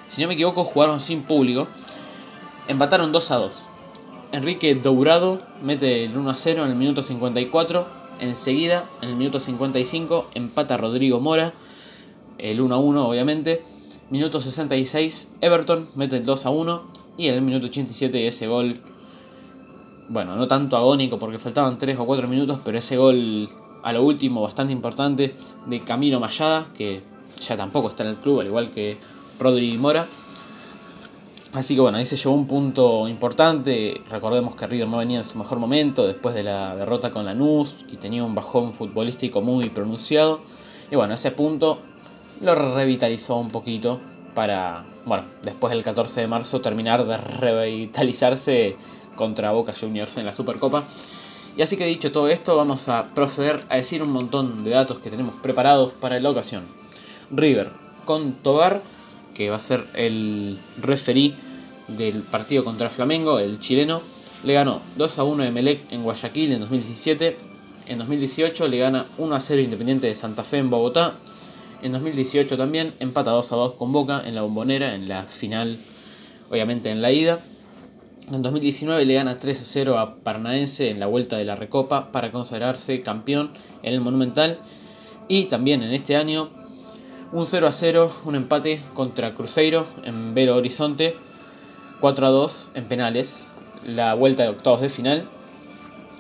si 0.07 0.21
no 0.21 0.29
me 0.29 0.35
equivoco 0.35 0.65
jugaron 0.65 1.01
sin 1.01 1.23
público, 1.23 1.67
empataron 2.69 3.13
2 3.13 3.31
a 3.31 3.37
2. 3.37 3.67
Enrique 4.33 4.75
Dourado 4.75 5.41
mete 5.63 6.05
el 6.05 6.15
1 6.15 6.29
a 6.29 6.37
0 6.37 6.67
en 6.67 6.73
el 6.73 6.77
minuto 6.77 7.03
54. 7.03 7.87
Enseguida, 8.21 8.85
en 9.01 9.09
el 9.09 9.17
minuto 9.17 9.41
55, 9.41 10.29
empata 10.35 10.77
Rodrigo 10.77 11.21
Mora. 11.21 11.55
El 12.37 12.61
1 12.61 12.75
a 12.75 12.79
1, 12.79 13.09
obviamente. 13.09 13.65
Minuto 14.09 14.41
66, 14.41 15.33
Everton 15.41 15.89
mete 15.97 16.19
el 16.19 16.25
2 16.25 16.47
a 16.47 16.51
1. 16.51 16.83
Y 17.19 17.29
en 17.29 17.35
el 17.35 17.43
minuto 17.43 17.67
87, 17.67 18.29
ese 18.29 18.47
gol. 18.47 18.79
Bueno, 20.09 20.37
no 20.37 20.47
tanto 20.47 20.77
agónico 20.77 21.19
porque 21.19 21.39
faltaban 21.39 21.79
3 21.79 21.99
o 21.99 22.07
4 22.07 22.29
minutos, 22.29 22.61
pero 22.65 22.79
ese 22.79 22.97
gol 22.97 23.49
a 23.83 23.93
lo 23.93 24.05
último 24.05 24.43
bastante 24.43 24.73
importante 24.73 25.35
de 25.67 25.81
Camilo 25.81 26.21
Mayada, 26.21 26.69
que 26.77 27.03
ya 27.41 27.57
tampoco 27.57 27.89
está 27.89 28.05
en 28.05 28.11
el 28.11 28.17
club, 28.17 28.41
al 28.41 28.47
igual 28.47 28.71
que 28.71 28.97
Rodri 29.41 29.77
Mora. 29.77 30.07
Así 31.53 31.75
que 31.75 31.81
bueno, 31.81 31.99
ahí 31.99 32.07
se 32.07 32.17
llevó 32.17 32.35
un 32.35 32.47
punto 32.47 33.09
importante. 33.09 34.03
Recordemos 34.09 34.55
que 34.55 34.67
River 34.67 34.89
no 34.89 34.99
venía 34.99 35.19
en 35.19 35.25
su 35.25 35.39
mejor 35.39 35.59
momento 35.59 36.07
después 36.07 36.35
de 36.35 36.45
la 36.45 36.77
derrota 36.77 37.11
con 37.11 37.25
Lanús 37.25 37.85
y 37.91 37.97
tenía 37.97 38.23
un 38.23 38.35
bajón 38.35 38.73
futbolístico 38.73 39.41
muy 39.41 39.71
pronunciado. 39.71 40.41
Y 40.91 40.97
bueno, 40.97 41.15
ese 41.15 41.31
punto 41.33 41.81
lo 42.41 42.55
revitalizó 42.55 43.37
un 43.37 43.49
poquito 43.49 44.01
para, 44.35 44.85
bueno, 45.05 45.25
después 45.43 45.73
del 45.73 45.83
14 45.83 46.21
de 46.21 46.27
marzo 46.27 46.61
terminar 46.61 47.07
de 47.07 47.17
revitalizarse 47.17 48.77
contra 49.15 49.53
Boca 49.53 49.73
Juniors 49.79 50.17
en 50.17 50.27
la 50.27 50.33
Supercopa. 50.33 50.85
Y 51.57 51.63
así 51.63 51.77
que 51.77 51.87
dicho 51.87 52.13
todo 52.13 52.29
esto, 52.29 52.55
vamos 52.57 52.89
a 52.89 53.15
proceder 53.15 53.65
a 53.71 53.77
decir 53.77 54.03
un 54.03 54.11
montón 54.11 54.63
de 54.63 54.71
datos 54.71 54.99
que 54.99 55.11
tenemos 55.11 55.35
preparados 55.43 55.93
para 55.93 56.21
la 56.21 56.31
ocasión. 56.31 56.65
River 57.31 57.71
con 58.05 58.33
Tobar, 58.35 58.83
que 59.35 59.51
va 59.51 59.57
a 59.57 59.61
ser 59.61 59.85
el 59.95 60.59
referí 60.81 61.35
del 61.89 62.23
partido 62.23 62.63
contra 62.63 62.91
Flamengo, 62.91 63.39
el 63.39 63.59
chileno, 63.59 64.03
le 64.45 64.53
ganó 64.53 64.81
2 64.97 65.19
a 65.19 65.25
1 65.25 65.43
a 65.43 65.47
Emelec 65.47 65.93
en 65.93 66.03
Guayaquil 66.03 66.53
en 66.53 66.61
2017. 66.61 67.37
En 67.89 67.99
2018 67.99 68.69
le 68.69 68.79
gana 68.79 69.07
1 69.19 69.35
a 69.35 69.41
0 69.41 69.63
Independiente 69.63 70.07
de 70.09 70.17
Santa 70.17 70.45
Fe 70.45 70.59
en 70.59 70.71
Bogotá. 70.71 71.15
En 71.83 71.93
2018 71.93 72.57
también 72.57 72.95
empata 73.01 73.31
2 73.33 73.53
a 73.53 73.57
2 73.57 73.75
con 73.75 73.93
Boca 73.93 74.23
en 74.25 74.35
la 74.35 74.43
Bombonera 74.43 74.95
en 74.95 75.09
la 75.09 75.25
final, 75.25 75.79
obviamente 76.51 76.91
en 76.91 77.03
la 77.03 77.13
ida. 77.13 77.39
En 78.33 78.43
2019 78.43 79.05
le 79.05 79.15
gana 79.15 79.39
3 79.39 79.61
a 79.61 79.65
0 79.65 79.99
a 79.99 80.17
Paranaense 80.17 80.91
en 80.91 80.99
la 80.99 81.07
vuelta 81.07 81.37
de 81.37 81.45
la 81.45 81.55
Recopa 81.55 82.11
para 82.11 82.33
consagrarse 82.33 83.03
campeón 83.03 83.53
en 83.83 83.95
el 83.95 84.01
Monumental. 84.01 84.59
Y 85.29 85.45
también 85.45 85.83
en 85.83 85.93
este 85.93 86.17
año 86.17 86.51
un 87.33 87.47
0 87.47 87.67
a 87.67 87.73
0, 87.73 88.11
un 88.25 88.35
empate 88.35 88.81
contra 88.95 89.35
Cruzeiro 89.35 89.87
en 90.05 90.35
Belo 90.35 90.57
Horizonte 90.57 91.17
4 92.01 92.27
a 92.27 92.31
2 92.31 92.71
en 92.75 92.85
penales, 92.87 93.47
la 93.87 94.15
vuelta 94.15 94.43
de 94.43 94.49
octavos 94.49 94.81
de 94.81 94.89
final. 94.89 95.25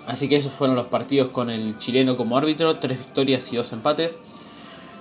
Así 0.06 0.28
que 0.28 0.36
esos 0.36 0.52
fueron 0.52 0.76
los 0.76 0.86
partidos 0.86 1.32
con 1.32 1.50
el 1.50 1.78
chileno 1.78 2.16
como 2.16 2.38
árbitro, 2.38 2.76
3 2.76 2.98
victorias 2.98 3.52
y 3.52 3.56
2 3.56 3.72
empates. 3.72 4.16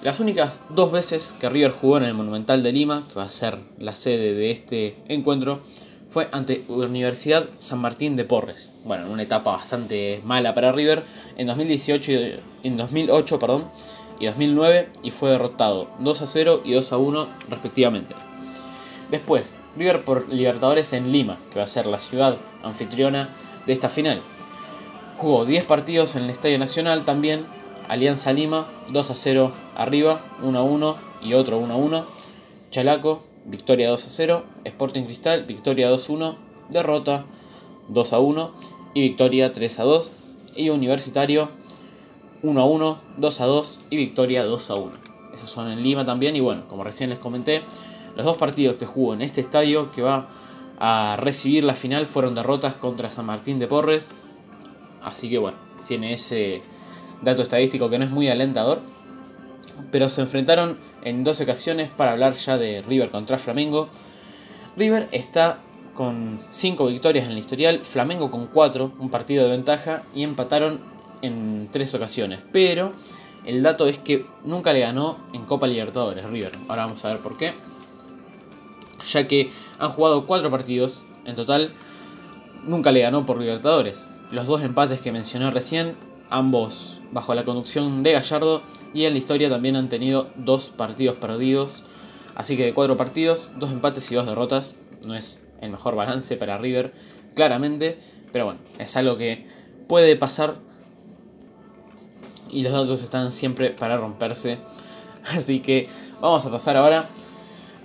Las 0.06 0.20
únicas 0.20 0.60
dos 0.70 0.92
veces 0.92 1.34
que 1.40 1.50
River 1.50 1.72
jugó 1.72 1.98
en 1.98 2.04
el 2.04 2.14
Monumental 2.14 2.62
de 2.62 2.72
Lima, 2.72 3.02
que 3.08 3.16
va 3.16 3.24
a 3.24 3.30
ser 3.30 3.58
la 3.80 3.96
sede 3.96 4.36
de 4.36 4.52
este 4.52 4.96
encuentro, 5.08 5.62
fue 6.08 6.30
ante 6.32 6.64
Universidad 6.68 7.50
San 7.58 7.80
Martín 7.80 8.16
de 8.16 8.24
Porres. 8.24 8.72
Bueno, 8.84 9.08
en 9.08 9.12
una 9.12 9.24
etapa 9.24 9.54
bastante 9.54 10.22
mala 10.24 10.54
para 10.54 10.72
River 10.72 11.02
en 11.38 11.48
2018 11.48 12.12
en 12.62 12.78
2008, 12.78 13.40
perdón, 13.40 13.64
y 14.20 14.28
2009 14.28 14.90
y 15.02 15.10
fue 15.10 15.32
derrotado 15.32 15.88
2 15.98 16.22
a 16.22 16.28
0 16.28 16.62
y 16.64 16.74
2 16.74 16.94
a 16.94 16.98
1 16.98 17.28
respectivamente. 17.50 18.14
Después, 19.10 19.58
River 19.76 20.06
por 20.06 20.32
Libertadores 20.32 20.94
en 20.94 21.12
Lima, 21.12 21.40
que 21.52 21.58
va 21.58 21.66
a 21.66 21.68
ser 21.68 21.88
la 21.88 21.98
ciudad 21.98 22.38
anfitriona 22.62 23.30
de 23.66 23.74
esta 23.74 23.90
final. 23.90 24.22
Jugó 25.18 25.46
10 25.46 25.66
partidos 25.66 26.16
en 26.16 26.26
el 26.26 26.30
Estadio 26.30 26.60
Nacional 26.60 27.06
también, 27.06 27.44
Alianza 27.88 28.34
Lima 28.34 28.68
2 28.90 29.12
a 29.12 29.14
0 29.14 29.52
arriba, 29.76 30.20
1 30.42 30.58
a 30.58 30.64
1 30.64 30.96
y 31.22 31.34
otro 31.34 31.58
1 31.58 31.74
a 31.74 31.78
1. 31.78 32.06
Chalaco, 32.72 33.24
victoria 33.46 33.90
2 33.90 34.06
a 34.06 34.10
0. 34.10 34.44
Sporting 34.64 35.04
Cristal, 35.04 35.46
victoria 35.46 35.90
2 35.90 36.10
a 36.10 36.14
1. 36.14 36.38
Derrota 36.70 37.26
2 37.90 38.14
a 38.14 38.20
1 38.20 38.52
y 38.94 39.02
victoria 39.02 39.52
3 39.52 39.80
a 39.80 39.84
2. 39.84 40.12
Y 40.56 40.70
Universitario 40.70 41.50
1 42.44 42.62
a 42.62 42.66
1, 42.66 42.98
2 43.18 43.42
a 43.42 43.46
2 43.46 43.82
y 43.90 43.98
victoria 43.98 44.46
2 44.46 44.70
a 44.70 44.76
1. 44.76 44.92
Esos 45.36 45.52
son 45.52 45.72
en 45.72 45.84
Lima 45.84 46.06
también 46.06 46.36
y 46.36 46.40
bueno, 46.40 46.64
como 46.68 46.84
recién 46.84 47.10
les 47.10 47.20
comenté, 47.20 47.62
los 48.16 48.26
dos 48.26 48.38
partidos 48.38 48.78
que 48.78 48.86
jugó 48.86 49.14
en 49.14 49.22
este 49.22 49.42
estadio 49.42 49.92
que 49.92 50.02
va 50.02 50.28
a 50.80 51.18
recibir 51.20 51.64
la 51.64 51.74
final 51.74 52.06
fueron 52.06 52.36
derrotas 52.36 52.76
contra 52.76 53.12
San 53.12 53.26
Martín 53.26 53.60
de 53.60 53.68
Porres. 53.68 54.14
Así 55.04 55.30
que 55.30 55.38
bueno, 55.38 55.58
tiene 55.88 56.14
ese 56.14 56.62
dato 57.22 57.42
estadístico 57.42 57.90
que 57.90 57.98
no 57.98 58.06
es 58.06 58.12
muy 58.12 58.28
alentador. 58.30 58.80
Pero 59.92 60.10
se 60.10 60.22
enfrentaron 60.22 60.78
en 61.04 61.24
dos 61.24 61.42
ocasiones 61.42 61.90
para 61.90 62.12
hablar 62.12 62.34
ya 62.34 62.58
de 62.58 62.82
River 62.82 63.10
contra 63.10 63.38
Flamengo. 63.38 63.90
River 64.78 65.08
está 65.12 65.60
con 65.94 66.40
5 66.52 66.88
victorias 66.88 67.26
en 67.26 67.32
el 67.32 67.38
historial, 67.38 67.80
Flamengo 67.84 68.30
con 68.32 68.48
4, 68.48 68.94
un 69.00 69.10
partido 69.10 69.46
de 69.46 69.52
ventaja, 69.52 70.04
y 70.14 70.24
empataron 70.24 70.80
en 71.22 71.70
3 71.72 71.94
ocasiones. 71.96 72.40
Pero 72.52 72.94
el 73.46 73.64
dato 73.64 73.88
es 73.88 73.98
que 73.98 74.26
nunca 74.44 74.74
le 74.74 74.82
ganó 74.82 75.18
en 75.34 75.46
Copa 75.46 75.68
Libertadores 75.68 76.26
River. 76.26 76.52
Ahora 76.68 76.86
vamos 76.86 77.06
a 77.06 77.10
ver 77.10 77.20
por 77.20 77.38
qué 77.38 77.54
ya 79.06 79.28
que 79.28 79.52
han 79.80 79.92
jugado 79.92 80.26
cuatro 80.26 80.50
partidos 80.52 81.04
en 81.26 81.36
total, 81.36 81.72
nunca 82.64 82.92
le 82.92 83.02
ganó 83.02 83.26
por 83.26 83.40
Libertadores. 83.40 84.08
Los 84.32 84.48
dos 84.48 84.64
empates 84.64 85.02
que 85.02 85.12
mencioné 85.12 85.50
recién, 85.52 85.96
ambos 86.38 87.00
bajo 87.12 87.34
la 87.34 87.46
conducción 87.46 88.04
de 88.04 88.12
Gallardo, 88.12 88.62
y 88.94 89.06
en 89.06 89.14
la 89.14 89.20
historia 89.20 89.50
también 89.50 89.76
han 89.76 89.90
tenido 89.90 90.30
dos 90.36 90.70
partidos 90.70 91.16
perdidos. 91.16 91.84
Así 92.36 92.58
que 92.58 92.66
de 92.66 92.74
cuatro 92.74 92.98
partidos, 92.98 93.52
dos 93.58 93.72
empates 93.72 94.12
y 94.12 94.16
dos 94.16 94.26
derrotas. 94.26 94.76
No 95.06 95.16
es 95.16 95.42
el 95.62 95.72
mejor 95.72 95.96
balance 95.96 96.36
para 96.36 96.58
River, 96.58 96.94
claramente, 97.36 98.00
pero 98.32 98.46
bueno, 98.46 98.60
es 98.80 98.96
algo 98.98 99.18
que 99.18 99.48
puede 99.88 100.16
pasar 100.16 100.56
y 102.50 102.64
los 102.64 102.72
datos 102.72 103.04
están 103.04 103.32
siempre 103.32 103.72
para 103.72 103.98
romperse. 103.98 104.58
Así 105.26 105.60
que 105.60 105.88
vamos 106.22 106.46
a 106.46 106.52
pasar 106.52 106.78
ahora 106.78 107.06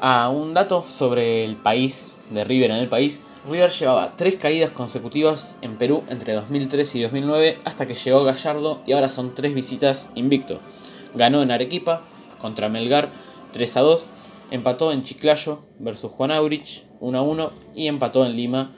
a 0.00 0.28
un 0.28 0.54
dato 0.54 0.85
sobre 0.87 1.45
el 1.45 1.57
país 1.57 2.14
de 2.30 2.45
River 2.45 2.71
en 2.71 2.76
el 2.78 2.88
país. 2.88 3.21
River 3.49 3.71
llevaba 3.71 4.17
tres 4.17 4.37
caídas 4.37 4.71
consecutivas 4.71 5.57
en 5.63 5.77
Perú 5.77 6.05
entre 6.09 6.35
2003 6.35 6.95
y 6.97 7.03
2009 7.03 7.59
hasta 7.65 7.87
que 7.87 7.95
llegó 7.95 8.25
Gallardo 8.25 8.81
y 8.87 8.93
ahora 8.93 9.09
son 9.09 9.35
tres 9.35 9.55
visitas 9.55 10.11
invicto. 10.15 10.61
Ganó 11.15 11.43
en 11.43 11.51
Arequipa 11.51 12.03
contra 12.41 12.69
Melgar 12.69 13.11
3 13.53 13.77
a 13.79 13.81
2, 13.81 14.07
empató 14.51 14.93
en 14.93 15.03
Chiclayo 15.03 15.61
versus 15.79 16.11
Juan 16.13 16.31
Aurich 16.31 16.85
1 17.01 17.19
a 17.19 17.23
1 17.23 17.51
y 17.75 17.87
empató 17.87 18.27
en 18.27 18.37
Lima, 18.37 18.73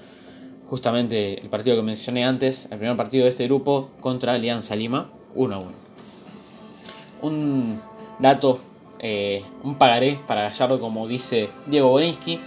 justamente 0.66 1.40
el 1.40 1.48
partido 1.48 1.76
que 1.76 1.82
mencioné 1.82 2.24
antes, 2.24 2.68
el 2.70 2.78
primer 2.78 2.96
partido 2.96 3.24
de 3.24 3.30
este 3.30 3.44
grupo 3.44 3.90
contra 4.00 4.34
Alianza 4.34 4.76
Lima 4.76 5.10
1 5.34 5.54
a 5.54 5.58
1. 5.58 5.72
Un 7.22 7.80
dato 8.18 8.60
eh, 9.04 9.42
un 9.64 9.74
pagaré 9.74 10.20
para 10.28 10.42
Gallardo, 10.42 10.78
como 10.78 11.08
dice 11.08 11.50
Diego 11.66 11.88
Boninsky. 11.88 12.38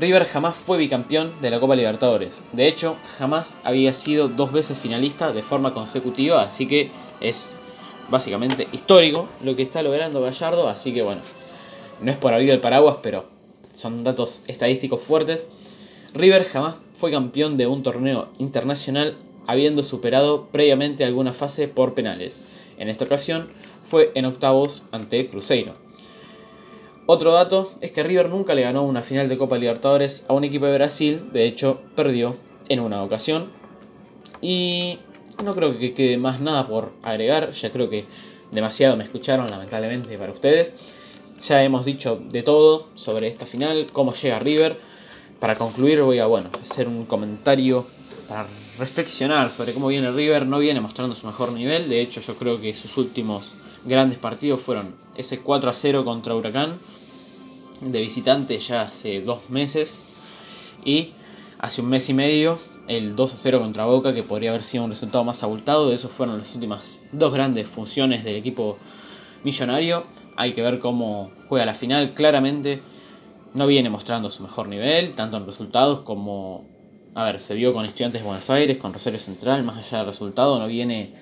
River 0.00 0.26
jamás 0.26 0.54
fue 0.54 0.78
bicampeón 0.78 1.32
de 1.42 1.50
la 1.50 1.58
Copa 1.58 1.74
Libertadores. 1.74 2.44
De 2.52 2.68
hecho, 2.68 2.96
jamás 3.18 3.58
había 3.64 3.92
sido 3.92 4.28
dos 4.28 4.52
veces 4.52 4.78
finalista 4.78 5.32
de 5.32 5.42
forma 5.42 5.74
consecutiva, 5.74 6.42
así 6.42 6.68
que 6.68 6.90
es 7.20 7.56
básicamente 8.08 8.68
histórico 8.70 9.28
lo 9.42 9.56
que 9.56 9.64
está 9.64 9.82
logrando 9.82 10.20
Gallardo. 10.20 10.68
Así 10.68 10.94
que 10.94 11.02
bueno, 11.02 11.22
no 12.00 12.12
es 12.12 12.16
por 12.16 12.32
abrir 12.32 12.50
el 12.50 12.60
paraguas, 12.60 12.98
pero 13.02 13.24
son 13.74 14.04
datos 14.04 14.44
estadísticos 14.46 15.00
fuertes. 15.00 15.48
River 16.14 16.44
jamás 16.44 16.84
fue 16.92 17.10
campeón 17.10 17.56
de 17.56 17.66
un 17.66 17.82
torneo 17.82 18.28
internacional 18.38 19.16
habiendo 19.48 19.82
superado 19.82 20.46
previamente 20.52 21.04
alguna 21.04 21.32
fase 21.32 21.66
por 21.66 21.94
penales. 21.94 22.42
En 22.78 22.88
esta 22.88 23.04
ocasión 23.04 23.48
fue 23.82 24.12
en 24.14 24.26
octavos 24.26 24.86
ante 24.92 25.28
Cruzeiro. 25.28 25.87
Otro 27.10 27.32
dato 27.32 27.72
es 27.80 27.90
que 27.90 28.02
River 28.02 28.28
nunca 28.28 28.54
le 28.54 28.60
ganó 28.60 28.82
una 28.82 29.00
final 29.00 29.30
de 29.30 29.38
Copa 29.38 29.56
Libertadores 29.56 30.26
a 30.28 30.34
un 30.34 30.44
equipo 30.44 30.66
de 30.66 30.74
Brasil, 30.74 31.30
de 31.32 31.46
hecho 31.46 31.80
perdió 31.96 32.36
en 32.68 32.80
una 32.80 33.02
ocasión. 33.02 33.46
Y 34.42 34.98
no 35.42 35.54
creo 35.54 35.78
que 35.78 35.94
quede 35.94 36.18
más 36.18 36.42
nada 36.42 36.68
por 36.68 36.92
agregar, 37.02 37.52
ya 37.52 37.72
creo 37.72 37.88
que 37.88 38.04
demasiado 38.52 38.98
me 38.98 39.04
escucharon 39.04 39.50
lamentablemente 39.50 40.18
para 40.18 40.32
ustedes. 40.32 40.74
Ya 41.42 41.64
hemos 41.64 41.86
dicho 41.86 42.20
de 42.28 42.42
todo 42.42 42.88
sobre 42.94 43.28
esta 43.28 43.46
final, 43.46 43.86
cómo 43.90 44.12
llega 44.12 44.38
River. 44.38 44.78
Para 45.40 45.56
concluir 45.56 46.02
voy 46.02 46.18
a 46.18 46.26
bueno, 46.26 46.50
hacer 46.60 46.88
un 46.88 47.06
comentario 47.06 47.86
para 48.28 48.46
reflexionar 48.78 49.50
sobre 49.50 49.72
cómo 49.72 49.88
viene 49.88 50.10
River. 50.10 50.44
No 50.44 50.58
viene 50.58 50.82
mostrando 50.82 51.16
su 51.16 51.26
mejor 51.26 51.52
nivel, 51.52 51.88
de 51.88 52.02
hecho 52.02 52.20
yo 52.20 52.34
creo 52.34 52.60
que 52.60 52.74
sus 52.74 52.98
últimos 52.98 53.52
grandes 53.86 54.18
partidos 54.18 54.60
fueron 54.60 54.94
ese 55.16 55.38
4 55.38 55.70
a 55.70 55.72
0 55.72 56.04
contra 56.04 56.34
Huracán 56.34 56.78
de 57.80 58.00
visitante 58.00 58.58
ya 58.58 58.82
hace 58.82 59.20
dos 59.20 59.50
meses 59.50 60.00
y 60.84 61.12
hace 61.58 61.80
un 61.80 61.88
mes 61.88 62.08
y 62.08 62.14
medio 62.14 62.58
el 62.88 63.14
2 63.14 63.34
0 63.36 63.60
contra 63.60 63.84
Boca, 63.84 64.14
que 64.14 64.22
podría 64.22 64.50
haber 64.50 64.64
sido 64.64 64.84
un 64.84 64.90
resultado 64.90 65.22
más 65.24 65.42
abultado. 65.42 65.92
Esos 65.92 66.10
fueron 66.10 66.38
las 66.38 66.54
últimas 66.54 67.02
dos 67.12 67.32
grandes 67.32 67.68
funciones 67.68 68.24
del 68.24 68.36
equipo 68.36 68.78
millonario. 69.44 70.04
Hay 70.36 70.54
que 70.54 70.62
ver 70.62 70.78
cómo 70.78 71.30
juega 71.48 71.66
la 71.66 71.74
final. 71.74 72.14
Claramente 72.14 72.80
no 73.54 73.66
viene 73.66 73.90
mostrando 73.90 74.30
su 74.30 74.42
mejor 74.42 74.68
nivel, 74.68 75.12
tanto 75.12 75.36
en 75.36 75.46
resultados 75.46 76.00
como. 76.00 76.66
A 77.14 77.24
ver, 77.24 77.40
se 77.40 77.54
vio 77.54 77.72
con 77.72 77.84
Estudiantes 77.84 78.22
de 78.22 78.26
Buenos 78.26 78.48
Aires, 78.48 78.78
con 78.78 78.92
Rosario 78.92 79.18
Central, 79.18 79.64
más 79.64 79.76
allá 79.78 79.98
del 79.98 80.06
resultado, 80.08 80.58
no 80.58 80.66
viene 80.68 81.12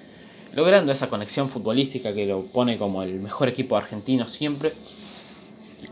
logrando 0.54 0.92
esa 0.92 1.08
conexión 1.08 1.48
futbolística 1.48 2.12
que 2.12 2.26
lo 2.26 2.42
pone 2.42 2.76
como 2.76 3.02
el 3.02 3.20
mejor 3.20 3.48
equipo 3.48 3.76
argentino 3.76 4.26
siempre. 4.26 4.72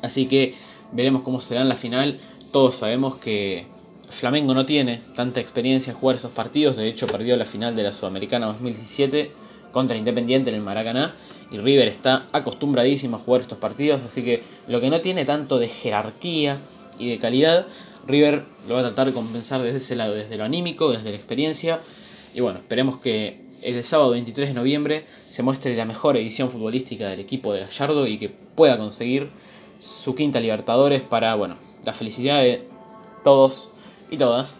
Así 0.03 0.26
que 0.26 0.55
veremos 0.93 1.23
cómo 1.23 1.41
se 1.41 1.55
da 1.55 1.62
en 1.62 1.69
la 1.69 1.76
final. 1.76 2.19
Todos 2.53 2.76
sabemos 2.76 3.17
que 3.17 3.67
Flamengo 4.11 4.55
no 4.55 4.64
tiene 4.64 5.00
tanta 5.17 5.41
experiencia 5.41 5.91
en 5.91 5.97
jugar 5.97 6.17
estos 6.17 6.31
partidos, 6.31 6.76
de 6.76 6.88
hecho 6.88 7.07
perdió 7.07 7.37
la 7.37 7.45
final 7.45 7.75
de 7.75 7.83
la 7.83 7.93
Sudamericana 7.93 8.47
2017 8.47 9.33
contra 9.73 9.97
Independiente 9.97 10.50
en 10.50 10.57
el 10.57 10.62
Maracaná. 10.62 11.14
Y 11.50 11.59
River 11.59 11.88
está 11.88 12.26
acostumbradísimo 12.33 13.17
a 13.17 13.21
jugar 13.21 13.43
estos 13.43 13.59
partidos, 13.59 14.03
así 14.03 14.23
que 14.23 14.43
lo 14.67 14.81
que 14.81 14.91
no 14.91 15.00
tiene 15.00 15.25
tanto 15.25 15.59
de 15.59 15.69
jerarquía 15.69 16.59
y 16.99 17.11
de 17.11 17.19
calidad, 17.19 17.67
River 18.07 18.45
lo 18.69 18.75
va 18.75 18.81
a 18.81 18.85
tratar 18.85 19.09
de 19.09 19.12
compensar 19.12 19.62
desde 19.62 19.79
ese 19.79 19.97
lado, 19.97 20.14
desde 20.14 20.37
lo 20.37 20.45
anímico, 20.45 20.91
desde 20.91 21.11
la 21.11 21.17
experiencia. 21.17 21.81
Y 22.35 22.41
bueno, 22.41 22.61
esperemos 22.61 22.99
que 22.99 23.41
el 23.62 23.83
sábado 23.85 24.11
23 24.11 24.50
de 24.50 24.55
noviembre 24.55 25.05
se 25.29 25.43
muestre 25.43 25.75
la 25.76 25.85
mejor 25.85 26.17
edición 26.17 26.50
futbolística 26.50 27.09
del 27.09 27.21
equipo 27.21 27.53
de 27.53 27.61
Gallardo 27.61 28.07
y 28.07 28.19
que 28.19 28.29
pueda 28.29 28.79
conseguir 28.79 29.29
su 29.85 30.14
quinta 30.14 30.41
Libertadores 30.41 31.03
para, 31.03 31.35
bueno, 31.35 31.57
la 31.85 31.93
felicidad 31.93 32.41
de 32.41 32.67
todos 33.23 33.69
y 34.11 34.17
todas. 34.17 34.59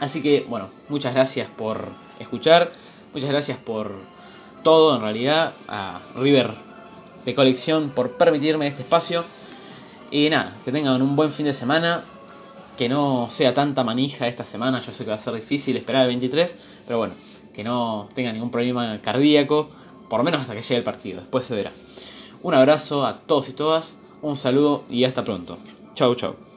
Así 0.00 0.22
que, 0.22 0.44
bueno, 0.48 0.68
muchas 0.88 1.14
gracias 1.14 1.48
por 1.48 1.88
escuchar, 2.20 2.70
muchas 3.14 3.30
gracias 3.30 3.58
por 3.58 3.94
todo 4.62 4.94
en 4.94 5.02
realidad, 5.02 5.54
a 5.66 6.00
River 6.14 6.50
de 7.24 7.34
colección 7.34 7.90
por 7.90 8.12
permitirme 8.18 8.66
este 8.66 8.82
espacio. 8.82 9.24
Y 10.10 10.28
nada, 10.28 10.54
que 10.64 10.72
tengan 10.72 11.00
un 11.00 11.16
buen 11.16 11.30
fin 11.30 11.46
de 11.46 11.52
semana, 11.52 12.04
que 12.76 12.88
no 12.88 13.28
sea 13.30 13.54
tanta 13.54 13.82
manija 13.82 14.28
esta 14.28 14.44
semana, 14.44 14.82
yo 14.82 14.92
sé 14.92 15.04
que 15.04 15.10
va 15.10 15.16
a 15.16 15.20
ser 15.20 15.34
difícil 15.34 15.76
esperar 15.76 16.02
el 16.02 16.08
23, 16.08 16.54
pero 16.86 16.98
bueno, 16.98 17.14
que 17.54 17.64
no 17.64 18.08
tenga 18.14 18.32
ningún 18.32 18.50
problema 18.50 19.00
cardíaco, 19.00 19.70
por 20.08 20.20
lo 20.20 20.24
menos 20.24 20.42
hasta 20.42 20.54
que 20.54 20.62
llegue 20.62 20.76
el 20.76 20.84
partido, 20.84 21.20
después 21.20 21.46
se 21.46 21.54
verá. 21.54 21.72
Un 22.42 22.54
abrazo 22.54 23.04
a 23.04 23.20
todos 23.20 23.48
y 23.48 23.52
todas, 23.52 23.98
un 24.22 24.36
saludo 24.36 24.84
y 24.90 25.04
hasta 25.04 25.24
pronto. 25.24 25.58
Chau, 25.94 26.14
chau. 26.14 26.47